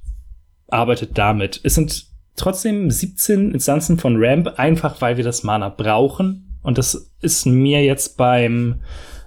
arbeitet 0.70 1.18
damit. 1.18 1.60
Es 1.64 1.76
sind 1.76 2.06
trotzdem 2.36 2.90
17 2.90 3.52
Instanzen 3.52 3.98
von 3.98 4.16
Ramp, 4.18 4.54
einfach 4.58 5.02
weil 5.02 5.18
wir 5.18 5.24
das 5.24 5.44
Mana 5.44 5.70
brauchen. 5.70 6.60
Und 6.62 6.78
das 6.78 7.12
ist 7.22 7.46
mir 7.46 7.84
jetzt 7.84 8.18
beim 8.18 8.82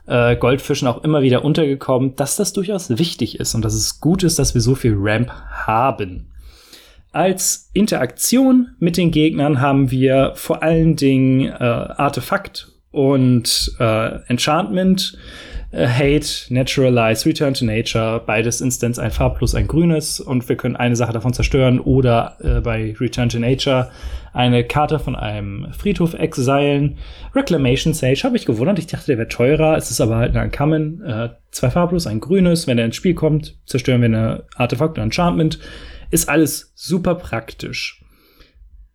äh, 0.07 0.37
Goldfischen 0.37 0.89
auch 0.89 1.05
immer 1.05 1.23
wieder 1.23 1.45
untergekommen, 1.45 2.17
dass 2.17 2.37
das 2.37 2.53
durchaus 2.53 2.99
wichtig 2.99 3.39
ist 3.39 3.55
und 3.55 3.65
dass 3.65 3.75
es 3.75 4.01
gut 4.01 4.23
ist, 4.23 4.39
dass 4.39 4.55
wir 4.55 4.61
so 4.61 4.75
viel 4.75 4.95
Ramp 4.97 5.31
haben. 5.31 6.33
Als 7.13 7.71
Interaktion 7.73 8.75
mit 8.79 8.97
den 8.97 9.11
Gegnern 9.11 9.61
haben 9.61 9.91
wir 9.91 10.33
vor 10.35 10.63
allen 10.63 10.97
Dingen 10.97 11.47
äh, 11.47 11.55
Artefakt 11.55 12.73
und 12.91 13.75
äh, 13.79 14.21
Enchantment 14.29 15.17
Hate, 15.77 16.47
Naturalize, 16.49 17.27
Return 17.27 17.53
to 17.53 17.65
Nature, 17.65 18.23
beides 18.25 18.63
Instance 18.63 19.01
ein 19.01 19.11
farblos, 19.11 19.55
ein 19.55 19.67
grünes. 19.67 20.21
Und 20.21 20.49
wir 20.49 20.57
können 20.57 20.77
eine 20.77 20.97
Sache 20.97 21.13
davon 21.13 21.35
zerstören 21.35 21.81
oder 21.81 22.37
äh, 22.41 22.61
bei 22.61 22.95
Return 22.99 23.29
to 23.29 23.39
Nature 23.39 23.91
eine 24.33 24.65
Karte 24.65 24.99
von 24.99 25.17
einem 25.17 25.73
Friedhof 25.73 26.15
exilen. 26.15 26.99
Reclamation 27.35 27.95
Sage 27.95 28.23
habe 28.25 28.37
ich 28.37 28.47
gewundert, 28.47 28.79
ich 28.79 28.87
dachte, 28.87 29.07
der 29.07 29.19
wäre 29.19 29.29
teurer, 29.29 29.77
es 29.77 29.91
ist 29.91 30.01
aber 30.01 30.17
halt 30.17 30.37
ein 30.37 30.45
Uncommon, 30.45 31.03
äh, 31.03 31.29
zwei 31.51 31.71
farblos, 31.71 32.07
ein 32.07 32.21
grünes, 32.21 32.67
wenn 32.67 32.79
er 32.79 32.85
ins 32.85 32.97
Spiel 32.97 33.15
kommt, 33.15 33.59
zerstören 33.67 34.01
wir 34.01 34.07
eine 34.07 34.45
Artefakt 34.57 34.93
oder 34.93 35.03
Enchantment, 35.03 35.59
ist 36.11 36.29
alles 36.29 36.73
super 36.75 37.15
praktisch. 37.15 38.03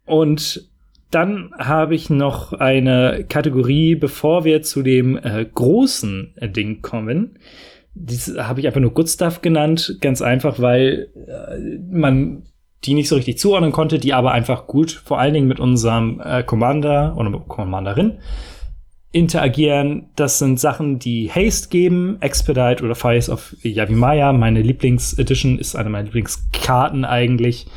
Und 0.06 0.71
dann 1.12 1.52
habe 1.58 1.96
ich 1.96 2.10
noch 2.10 2.54
eine 2.54 3.26
Kategorie, 3.28 3.96
bevor 3.96 4.46
wir 4.46 4.62
zu 4.62 4.82
dem 4.82 5.18
äh, 5.18 5.46
großen 5.46 6.36
Ding 6.56 6.82
kommen. 6.82 7.38
Dies 7.94 8.36
habe 8.38 8.62
ich 8.62 8.68
einfach 8.68 8.80
nur 8.80 8.94
Good 8.94 9.10
Stuff 9.10 9.42
genannt, 9.42 9.98
ganz 10.02 10.22
einfach, 10.22 10.60
weil 10.60 11.10
äh, 11.28 11.80
man 11.92 12.44
die 12.84 12.94
nicht 12.94 13.10
so 13.10 13.16
richtig 13.16 13.38
zuordnen 13.38 13.72
konnte, 13.72 14.00
die 14.00 14.14
aber 14.14 14.32
einfach 14.32 14.66
gut, 14.66 14.92
vor 14.92 15.20
allen 15.20 15.34
Dingen 15.34 15.48
mit 15.48 15.60
unserem 15.60 16.20
äh, 16.24 16.44
Commander 16.44 17.16
oder 17.18 17.32
Commanderin 17.48 18.18
interagieren. 19.12 20.10
Das 20.16 20.40
sind 20.40 20.60
Sachen, 20.60 20.98
die 20.98 21.30
Haste 21.30 21.70
geben, 21.70 22.18
Expedite 22.22 22.84
oder 22.84 22.96
Fires 22.96 23.30
of 23.30 23.56
Yavimaya. 23.62 24.32
Meine 24.34 24.62
Lieblingsedition 24.62 25.60
ist 25.60 25.76
eine 25.76 25.90
meiner 25.90 26.06
Lieblingskarten 26.06 27.06
eigentlich. 27.06 27.68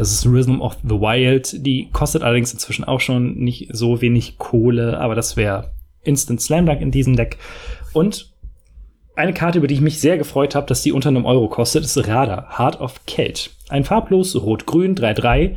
Das 0.00 0.12
ist 0.12 0.24
Rhythm 0.24 0.62
of 0.62 0.78
the 0.82 0.94
Wild. 0.94 1.66
Die 1.66 1.90
kostet 1.92 2.22
allerdings 2.22 2.54
inzwischen 2.54 2.84
auch 2.84 3.00
schon 3.00 3.34
nicht 3.34 3.68
so 3.70 4.00
wenig 4.00 4.38
Kohle, 4.38 4.98
aber 4.98 5.14
das 5.14 5.36
wäre 5.36 5.72
Instant 6.02 6.40
Slam 6.40 6.64
Dunk 6.64 6.80
in 6.80 6.90
diesem 6.90 7.16
Deck. 7.16 7.36
Und 7.92 8.32
eine 9.14 9.34
Karte, 9.34 9.58
über 9.58 9.66
die 9.66 9.74
ich 9.74 9.82
mich 9.82 10.00
sehr 10.00 10.16
gefreut 10.16 10.54
habe, 10.54 10.66
dass 10.66 10.82
die 10.82 10.92
unter 10.92 11.10
einem 11.10 11.26
Euro 11.26 11.48
kostet, 11.48 11.84
ist 11.84 11.98
Radar, 12.08 12.58
Heart 12.58 12.80
of 12.80 13.04
Kate. 13.04 13.50
Ein 13.68 13.84
farblos, 13.84 14.34
rot-grün, 14.36 14.94
3-3. 14.94 15.56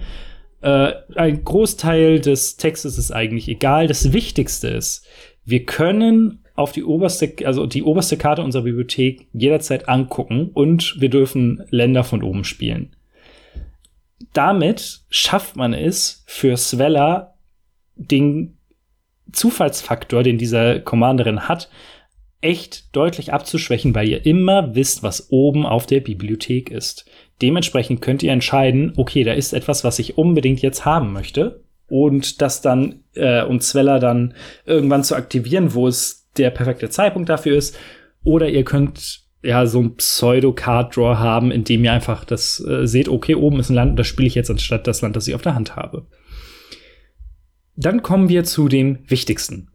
Äh, 0.60 0.94
ein 1.16 1.46
Großteil 1.46 2.20
des 2.20 2.58
Textes 2.58 2.98
ist 2.98 3.12
eigentlich 3.12 3.48
egal. 3.48 3.88
Das 3.88 4.12
Wichtigste 4.12 4.68
ist, 4.68 5.08
wir 5.46 5.64
können 5.64 6.44
auf 6.56 6.74
die 6.74 6.84
oberste, 6.84 7.34
also 7.46 7.66
die 7.66 7.84
oberste 7.84 8.18
Karte 8.18 8.44
unserer 8.44 8.64
Bibliothek 8.64 9.26
jederzeit 9.32 9.88
angucken 9.88 10.50
und 10.54 10.98
wir 11.00 11.08
dürfen 11.08 11.64
Länder 11.70 12.04
von 12.04 12.24
oben 12.24 12.44
spielen 12.44 12.94
damit 14.34 15.02
schafft 15.10 15.56
man 15.56 15.74
es 15.74 16.24
für 16.28 16.58
Sveller 16.58 17.36
den 17.96 18.58
Zufallsfaktor, 19.32 20.24
den 20.24 20.38
dieser 20.38 20.80
Commanderin 20.80 21.48
hat, 21.48 21.70
echt 22.42 22.96
deutlich 22.96 23.32
abzuschwächen, 23.32 23.96
weil 23.96 24.10
ihr 24.10 24.26
immer 24.26 24.76
wisst, 24.76 25.02
was 25.02 25.32
oben 25.32 25.66
auf 25.66 25.86
der 25.86 26.02
Bibliothek 26.02 26.70
ist. 26.70 27.10
Dementsprechend 27.42 28.02
könnt 28.02 28.22
ihr 28.22 28.32
entscheiden, 28.32 28.94
okay, 28.98 29.24
da 29.24 29.34
ist 29.34 29.54
etwas, 29.54 29.84
was 29.84 30.00
ich 30.00 30.18
unbedingt 30.18 30.62
jetzt 30.62 30.86
haben 30.86 31.14
möchte. 31.14 31.64
Und 31.88 32.42
das 32.42 32.62
dann, 32.62 33.04
äh, 33.14 33.44
um 33.44 33.60
Zweller 33.60 34.00
dann 34.00 34.34
irgendwann 34.66 35.04
zu 35.04 35.16
aktivieren, 35.16 35.74
wo 35.74 35.88
es 35.88 36.30
der 36.38 36.50
perfekte 36.50 36.90
Zeitpunkt 36.90 37.30
dafür 37.30 37.58
ist. 37.58 37.78
Oder 38.24 38.50
ihr 38.50 38.64
könnt 38.64 39.23
ja, 39.44 39.66
so 39.66 39.82
ein 39.82 39.96
Pseudo-Card-Draw 39.96 41.18
haben, 41.18 41.52
in 41.52 41.64
dem 41.64 41.84
ihr 41.84 41.92
einfach 41.92 42.24
das 42.24 42.66
äh, 42.66 42.88
seht, 42.88 43.10
okay, 43.10 43.36
oben 43.36 43.60
ist 43.60 43.70
ein 43.70 43.76
Land 43.76 43.92
und 43.92 43.98
das 43.98 44.08
spiele 44.08 44.28
ich 44.28 44.36
jetzt 44.36 44.50
anstatt 44.50 44.88
das 44.88 45.02
Land, 45.02 45.16
das 45.16 45.28
ich 45.28 45.36
auf 45.36 45.42
der 45.42 45.56
Hand 45.56 45.76
habe. 45.76 46.06
Dann 47.76 48.02
kommen 48.02 48.30
wir 48.30 48.44
zu 48.44 48.70
dem 48.70 49.00
Wichtigsten. 49.08 49.70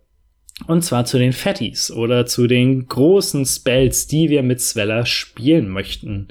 Und 0.66 0.82
zwar 0.82 1.04
zu 1.04 1.18
den 1.18 1.32
Fatties 1.32 1.90
oder 1.90 2.26
zu 2.26 2.46
den 2.46 2.86
großen 2.86 3.44
Spells, 3.44 4.06
die 4.06 4.28
wir 4.28 4.42
mit 4.42 4.60
Sveller 4.60 5.06
spielen 5.06 5.68
möchten. 5.68 6.28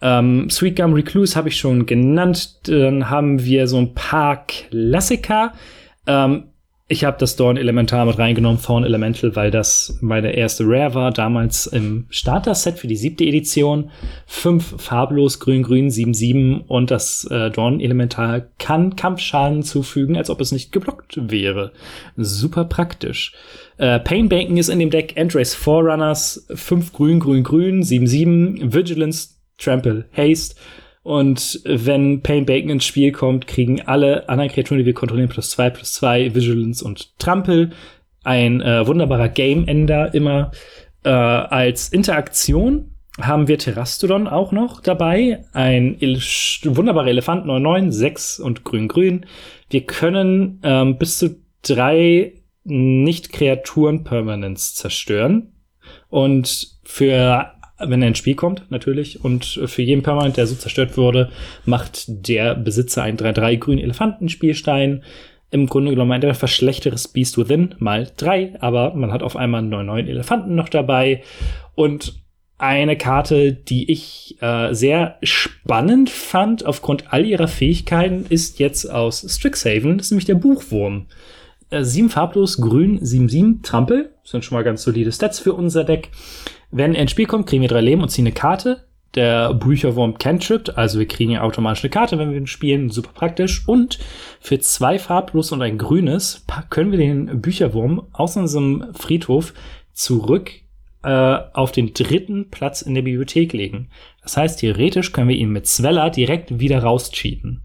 Ähm, 0.00 0.50
Sweet 0.50 0.76
Gum 0.76 0.94
Recluse 0.94 1.36
habe 1.36 1.48
ich 1.48 1.56
schon 1.56 1.86
genannt. 1.86 2.60
Dann 2.64 3.08
haben 3.08 3.44
wir 3.44 3.68
so 3.68 3.78
ein 3.78 3.94
paar 3.94 4.46
Klassiker. 4.46 5.52
Ähm, 6.06 6.44
ich 6.92 7.04
habe 7.04 7.16
das 7.18 7.36
Dorn 7.36 7.56
Elementar 7.56 8.04
mit 8.04 8.18
reingenommen, 8.18 8.58
Fawn 8.58 8.84
Elemental, 8.84 9.34
weil 9.34 9.50
das 9.50 9.96
meine 10.02 10.36
erste 10.36 10.64
Rare 10.66 10.94
war, 10.94 11.10
damals 11.10 11.66
im 11.66 12.04
Starter-Set 12.10 12.78
für 12.78 12.86
die 12.86 12.96
siebte 12.96 13.24
Edition. 13.24 13.90
Fünf 14.26 14.74
farblos, 14.76 15.40
grün-grün, 15.40 15.88
7-7 15.88 16.66
und 16.68 16.90
das 16.90 17.24
äh, 17.30 17.50
Dorn 17.50 17.80
Elementar 17.80 18.42
kann 18.58 18.94
Kampfschaden 18.94 19.62
zufügen, 19.62 20.18
als 20.18 20.28
ob 20.28 20.42
es 20.42 20.52
nicht 20.52 20.70
geblockt 20.70 21.30
wäre. 21.30 21.72
Super 22.18 22.66
praktisch. 22.66 23.32
Äh, 23.78 23.98
Pain 23.98 24.28
Bacon 24.28 24.58
ist 24.58 24.68
in 24.68 24.78
dem 24.78 24.90
Deck, 24.90 25.16
Endrace 25.16 25.54
Forerunners, 25.54 26.46
5 26.54 26.92
grün, 26.92 27.20
grün, 27.20 27.42
grün, 27.42 27.82
7-7, 27.82 28.74
Vigilance, 28.74 29.30
Trample, 29.56 30.04
Haste 30.14 30.56
und 31.02 31.60
wenn 31.64 32.22
Pain 32.22 32.46
Bacon 32.46 32.70
ins 32.70 32.84
Spiel 32.84 33.10
kommt, 33.12 33.48
kriegen 33.48 33.82
alle 33.82 34.28
anderen 34.28 34.50
Kreaturen, 34.50 34.78
die 34.78 34.86
wir 34.86 34.94
kontrollieren, 34.94 35.28
plus 35.28 35.50
zwei, 35.50 35.68
plus 35.70 35.92
zwei, 35.92 36.34
Vigilance 36.34 36.84
und 36.84 37.18
Trampel. 37.18 37.70
Ein 38.22 38.60
äh, 38.60 38.86
wunderbarer 38.86 39.28
Game-Ender 39.28 40.14
immer. 40.14 40.52
Äh, 41.04 41.10
als 41.10 41.88
Interaktion 41.88 42.94
haben 43.20 43.48
wir 43.48 43.58
Terrastodon 43.58 44.28
auch 44.28 44.52
noch 44.52 44.80
dabei. 44.80 45.44
Ein 45.52 46.00
El 46.00 46.20
wunderbarer 46.64 47.08
Elefant, 47.08 47.46
9-9, 47.46 47.90
6 47.90 48.38
und 48.38 48.62
grün-grün. 48.62 49.26
Wir 49.70 49.84
können 49.84 50.60
ähm, 50.62 50.98
bis 50.98 51.18
zu 51.18 51.42
drei 51.62 52.34
Nicht-Kreaturen-Permanents 52.64 54.76
zerstören. 54.76 55.48
Und 56.08 56.78
für 56.84 57.51
wenn 57.86 58.02
er 58.02 58.08
ins 58.08 58.18
Spiel 58.18 58.34
kommt, 58.34 58.64
natürlich. 58.70 59.24
Und 59.24 59.44
für 59.66 59.82
jeden 59.82 60.02
Permanent, 60.02 60.36
der 60.36 60.46
so 60.46 60.54
zerstört 60.54 60.96
wurde, 60.96 61.30
macht 61.64 62.04
der 62.28 62.54
Besitzer 62.54 63.02
einen 63.02 63.18
3-3 63.18 63.58
grünen 63.58 63.82
Elefantenspielstein. 63.82 65.02
Im 65.50 65.66
Grunde 65.66 65.90
genommen 65.90 66.12
ein 66.12 66.22
etwas 66.22 66.50
schlechteres 66.50 67.08
Beast 67.08 67.36
Within 67.36 67.74
mal 67.78 68.10
3, 68.16 68.60
aber 68.60 68.94
man 68.94 69.12
hat 69.12 69.22
auf 69.22 69.36
einmal 69.36 69.60
einen 69.60 69.72
9-9 69.72 70.06
Elefanten 70.06 70.54
noch 70.54 70.68
dabei. 70.68 71.22
Und 71.74 72.22
eine 72.62 72.96
Karte, 72.96 73.52
die 73.52 73.90
ich 73.90 74.36
äh, 74.40 74.72
sehr 74.72 75.18
spannend 75.22 76.10
fand 76.10 76.64
aufgrund 76.64 77.12
all 77.12 77.26
ihrer 77.26 77.48
Fähigkeiten, 77.48 78.24
ist 78.28 78.60
jetzt 78.60 78.88
aus 78.88 79.26
Strixhaven, 79.28 79.98
das 79.98 80.06
ist 80.06 80.10
nämlich 80.12 80.26
der 80.26 80.36
Buchwurm. 80.36 81.06
Äh, 81.70 81.84
sieben 81.84 82.08
farblos, 82.08 82.58
grün, 82.58 83.00
7-7, 83.00 83.62
Trampel. 83.62 84.14
Das 84.22 84.30
sind 84.30 84.44
schon 84.44 84.56
mal 84.56 84.62
ganz 84.62 84.82
solide 84.82 85.10
Stats 85.10 85.40
für 85.40 85.54
unser 85.54 85.84
Deck. 85.84 86.10
Wenn 86.72 86.94
er 86.94 87.02
ins 87.02 87.10
Spiel 87.10 87.26
kommt, 87.26 87.46
kriegen 87.46 87.62
wir 87.62 87.68
drei 87.68 87.82
Leben 87.82 88.02
und 88.02 88.08
ziehen 88.08 88.26
eine 88.26 88.34
Karte. 88.34 88.84
Der 89.14 89.52
Bücherwurm 89.52 90.16
cantripped, 90.16 90.78
also 90.78 90.98
wir 90.98 91.06
kriegen 91.06 91.32
ja 91.32 91.42
automatisch 91.42 91.84
eine 91.84 91.90
Karte, 91.90 92.18
wenn 92.18 92.30
wir 92.30 92.38
ihn 92.38 92.46
spielen, 92.46 92.88
super 92.88 93.10
praktisch. 93.12 93.68
Und 93.68 93.98
für 94.40 94.58
zwei 94.58 94.98
farblos 94.98 95.52
und 95.52 95.60
ein 95.60 95.76
grünes 95.76 96.46
können 96.70 96.90
wir 96.90 96.98
den 96.98 97.42
Bücherwurm 97.42 98.06
aus 98.12 98.38
unserem 98.38 98.86
Friedhof 98.94 99.52
zurück 99.92 100.50
äh, 101.02 101.38
auf 101.52 101.72
den 101.72 101.92
dritten 101.92 102.48
Platz 102.48 102.80
in 102.80 102.94
der 102.94 103.02
Bibliothek 103.02 103.52
legen. 103.52 103.90
Das 104.22 104.38
heißt, 104.38 104.60
theoretisch 104.60 105.12
können 105.12 105.28
wir 105.28 105.36
ihn 105.36 105.50
mit 105.50 105.66
Zweller 105.66 106.08
direkt 106.08 106.58
wieder 106.58 106.82
rauscheaten. 106.82 107.64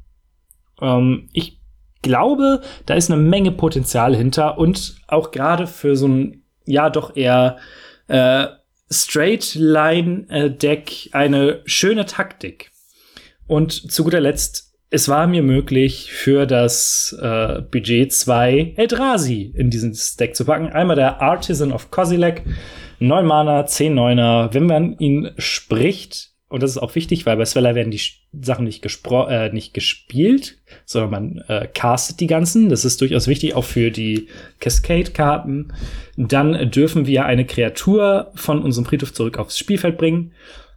Ähm, 0.81 1.29
ich 1.31 1.61
glaube, 2.01 2.61
da 2.85 2.95
ist 2.95 3.09
eine 3.09 3.21
Menge 3.21 3.53
Potenzial 3.53 4.13
hinter 4.13 4.57
und 4.57 4.97
auch 5.07 5.31
gerade 5.31 5.65
für 5.65 5.95
so 5.95 6.09
ein, 6.09 6.43
ja, 6.65 6.89
doch 6.89 7.15
eher 7.15 7.57
äh, 8.07 8.47
Straight 8.89 9.55
Line 9.55 10.25
äh, 10.29 10.49
Deck 10.49 11.09
eine 11.11 11.61
schöne 11.65 12.05
Taktik. 12.05 12.71
Und 13.47 13.91
zu 13.91 14.03
guter 14.03 14.19
Letzt, 14.19 14.73
es 14.89 15.09
war 15.09 15.27
mir 15.27 15.43
möglich, 15.43 16.11
für 16.11 16.45
das 16.45 17.17
äh, 17.21 17.61
Budget 17.61 18.13
zwei 18.13 18.73
Eldrazi 18.77 19.53
in 19.55 19.69
dieses 19.69 20.15
Deck 20.15 20.35
zu 20.35 20.45
packen. 20.45 20.67
Einmal 20.69 20.95
der 20.95 21.21
Artisan 21.21 21.73
of 21.73 21.91
Kozilek, 21.91 22.43
9 22.99 23.25
Mana, 23.25 23.65
10 23.65 23.93
Neuner. 23.93 24.49
Wenn 24.53 24.65
man 24.65 24.97
ihn 24.97 25.31
spricht, 25.37 26.31
und 26.49 26.63
das 26.63 26.71
ist 26.71 26.77
auch 26.77 26.95
wichtig, 26.95 27.25
weil 27.25 27.35
bei 27.35 27.43
Sveller 27.43 27.75
werden 27.75 27.91
die 27.91 28.01
Sachen 28.41 28.63
nicht, 28.63 28.85
äh, 29.11 29.49
nicht 29.49 29.73
gespielt, 29.73 30.57
sondern 30.85 31.11
man 31.11 31.43
äh, 31.49 31.67
castet 31.73 32.21
die 32.21 32.27
ganzen. 32.27 32.69
Das 32.69 32.85
ist 32.85 33.01
durchaus 33.01 33.27
wichtig, 33.27 33.53
auch 33.53 33.65
für 33.65 33.91
die 33.91 34.27
Cascade-Karten. 34.61 35.73
Dann 36.15 36.71
dürfen 36.71 37.05
wir 37.05 37.25
eine 37.25 37.45
Kreatur 37.45 38.31
von 38.35 38.61
unserem 38.61 38.85
Friedhof 38.85 39.13
zurück 39.13 39.37
aufs 39.37 39.57
Spielfeld 39.57 39.97
bringen. 39.97 40.31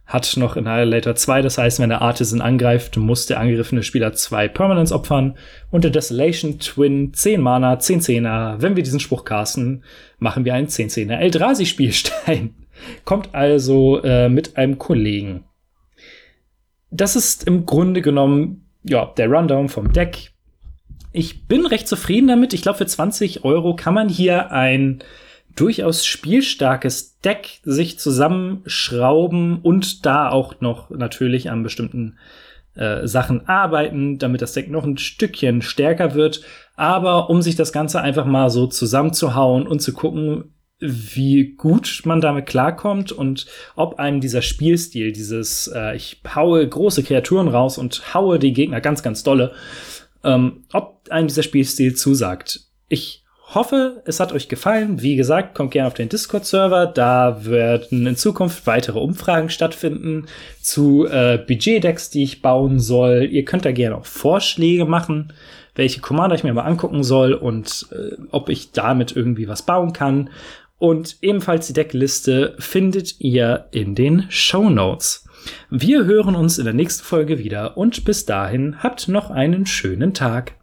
Hat 0.05 0.35
noch 0.35 0.57
Annihilator 0.57 1.15
2, 1.15 1.41
das 1.41 1.57
heißt, 1.57 1.79
wenn 1.79 1.87
der 1.87 2.01
Artisan 2.01 2.41
angreift, 2.41 2.97
muss 2.97 3.27
der 3.27 3.39
angegriffene 3.39 3.81
Spieler 3.81 4.11
zwei 4.11 4.49
Permanents 4.49 4.91
opfern. 4.91 5.37
Und 5.69 5.85
der 5.85 5.91
Desolation 5.91 6.59
Twin 6.59 7.13
10 7.13 7.39
Mana, 7.39 7.79
10 7.79 8.01
Zehner. 8.01 8.57
Wenn 8.59 8.75
wir 8.75 8.83
diesen 8.83 8.99
Spruch 8.99 9.23
casten, 9.23 9.85
machen 10.19 10.43
wir 10.43 10.53
einen 10.53 10.67
10 10.67 10.89
Zehner 10.89 11.21
Eldrazi-Spielstein. 11.21 12.55
Kommt 13.05 13.33
also 13.33 14.01
äh, 14.03 14.27
mit 14.27 14.57
einem 14.57 14.77
Kollegen 14.77 15.45
das 16.91 17.15
ist 17.15 17.47
im 17.47 17.65
Grunde 17.65 18.01
genommen 18.01 18.67
ja 18.83 19.05
der 19.17 19.29
Rundown 19.29 19.69
vom 19.69 19.91
Deck. 19.91 20.31
Ich 21.13 21.47
bin 21.47 21.65
recht 21.65 21.87
zufrieden 21.87 22.27
damit. 22.27 22.53
Ich 22.53 22.61
glaube, 22.61 22.77
für 22.77 22.85
20 22.85 23.43
Euro 23.43 23.75
kann 23.75 23.93
man 23.93 24.09
hier 24.09 24.51
ein 24.51 25.03
durchaus 25.55 26.05
spielstarkes 26.05 27.19
Deck 27.19 27.59
sich 27.63 27.99
zusammenschrauben 27.99 29.59
und 29.61 30.05
da 30.05 30.29
auch 30.29 30.61
noch 30.61 30.89
natürlich 30.89 31.49
an 31.49 31.63
bestimmten 31.63 32.17
äh, 32.75 33.05
Sachen 33.07 33.47
arbeiten, 33.47 34.17
damit 34.17 34.41
das 34.41 34.53
Deck 34.53 34.69
noch 34.69 34.85
ein 34.85 34.97
Stückchen 34.97 35.61
stärker 35.61 36.13
wird. 36.13 36.41
Aber 36.75 37.29
um 37.29 37.41
sich 37.41 37.55
das 37.55 37.73
Ganze 37.73 38.01
einfach 38.01 38.25
mal 38.25 38.49
so 38.49 38.67
zusammenzuhauen 38.67 39.67
und 39.67 39.81
zu 39.81 39.93
gucken, 39.93 40.53
wie 40.81 41.53
gut 41.55 42.01
man 42.05 42.21
damit 42.21 42.47
klarkommt 42.47 43.11
und 43.11 43.45
ob 43.75 43.99
einem 43.99 44.19
dieser 44.19 44.41
Spielstil, 44.41 45.11
dieses 45.11 45.67
äh, 45.67 45.95
ich 45.95 46.21
haue 46.35 46.67
große 46.67 47.03
Kreaturen 47.03 47.47
raus 47.47 47.77
und 47.77 48.13
haue 48.13 48.39
die 48.39 48.53
Gegner 48.53 48.81
ganz, 48.81 49.03
ganz 49.03 49.23
dolle, 49.23 49.53
ähm, 50.23 50.63
ob 50.73 51.07
einem 51.09 51.27
dieser 51.27 51.43
Spielstil 51.43 51.95
zusagt. 51.95 52.61
Ich 52.89 53.21
hoffe, 53.53 54.01
es 54.05 54.19
hat 54.19 54.33
euch 54.33 54.47
gefallen. 54.47 55.01
Wie 55.01 55.15
gesagt, 55.15 55.55
kommt 55.55 55.71
gerne 55.71 55.87
auf 55.87 55.93
den 55.93 56.09
Discord-Server. 56.09 56.87
Da 56.87 57.45
werden 57.45 58.05
in 58.07 58.15
Zukunft 58.15 58.65
weitere 58.65 58.99
Umfragen 58.99 59.49
stattfinden 59.49 60.25
zu 60.61 61.05
äh, 61.05 61.37
Budget-Decks, 61.37 62.09
die 62.09 62.23
ich 62.23 62.41
bauen 62.41 62.79
soll. 62.79 63.27
Ihr 63.31 63.45
könnt 63.45 63.65
da 63.65 63.71
gerne 63.71 63.97
auch 63.97 64.05
Vorschläge 64.05 64.85
machen, 64.85 65.33
welche 65.75 66.01
Commander 66.01 66.35
ich 66.35 66.43
mir 66.43 66.53
mal 66.53 66.63
angucken 66.63 67.03
soll 67.03 67.33
und 67.33 67.87
äh, 67.91 68.15
ob 68.31 68.49
ich 68.49 68.71
damit 68.71 69.15
irgendwie 69.15 69.47
was 69.47 69.63
bauen 69.63 69.93
kann. 69.93 70.29
Und 70.81 71.17
ebenfalls 71.21 71.67
die 71.67 71.73
Deckliste 71.73 72.55
findet 72.57 73.19
ihr 73.21 73.67
in 73.69 73.93
den 73.93 74.25
Show 74.31 74.67
Notes. 74.67 75.29
Wir 75.69 76.05
hören 76.05 76.33
uns 76.33 76.57
in 76.57 76.65
der 76.65 76.73
nächsten 76.73 77.03
Folge 77.03 77.37
wieder 77.37 77.77
und 77.77 78.03
bis 78.03 78.25
dahin 78.25 78.81
habt 78.81 79.07
noch 79.07 79.29
einen 79.29 79.67
schönen 79.67 80.15
Tag. 80.15 80.55